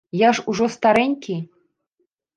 [0.19, 1.37] Я ж ужо старэнькі.